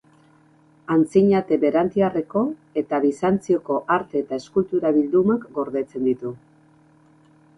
Antzinate 0.93 1.57
berantiarreko 1.63 2.41
eta 2.83 3.01
Bizantzioko 3.03 3.77
arte 3.97 4.23
eta 4.25 4.39
eskultura 4.43 4.93
bildumak 4.97 5.47
gordetzen 5.59 6.09
ditu. 6.11 6.33